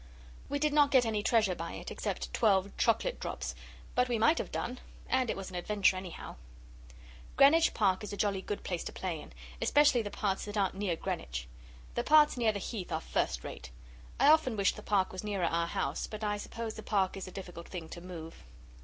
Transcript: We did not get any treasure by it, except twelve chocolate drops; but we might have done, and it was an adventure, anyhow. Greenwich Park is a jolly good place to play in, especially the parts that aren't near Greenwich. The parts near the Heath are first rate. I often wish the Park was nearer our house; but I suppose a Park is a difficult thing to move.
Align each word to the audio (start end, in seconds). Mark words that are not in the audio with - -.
We 0.49 0.57
did 0.57 0.73
not 0.73 0.89
get 0.89 1.05
any 1.05 1.21
treasure 1.21 1.53
by 1.53 1.73
it, 1.73 1.91
except 1.91 2.33
twelve 2.33 2.75
chocolate 2.75 3.19
drops; 3.19 3.53
but 3.93 4.09
we 4.09 4.17
might 4.17 4.39
have 4.39 4.51
done, 4.51 4.79
and 5.07 5.29
it 5.29 5.37
was 5.37 5.51
an 5.51 5.55
adventure, 5.55 5.95
anyhow. 5.95 6.37
Greenwich 7.37 7.75
Park 7.75 8.03
is 8.03 8.11
a 8.11 8.17
jolly 8.17 8.41
good 8.41 8.63
place 8.63 8.83
to 8.85 8.91
play 8.91 9.21
in, 9.21 9.31
especially 9.61 10.01
the 10.01 10.09
parts 10.09 10.45
that 10.45 10.57
aren't 10.57 10.73
near 10.73 10.95
Greenwich. 10.95 11.47
The 11.93 12.03
parts 12.03 12.35
near 12.35 12.51
the 12.51 12.57
Heath 12.57 12.91
are 12.91 12.99
first 12.99 13.43
rate. 13.43 13.69
I 14.19 14.31
often 14.31 14.57
wish 14.57 14.73
the 14.73 14.81
Park 14.81 15.11
was 15.11 15.23
nearer 15.23 15.45
our 15.45 15.67
house; 15.67 16.07
but 16.07 16.23
I 16.23 16.37
suppose 16.37 16.79
a 16.79 16.81
Park 16.81 17.15
is 17.15 17.27
a 17.27 17.31
difficult 17.31 17.67
thing 17.67 17.87
to 17.89 18.01
move. 18.01 18.43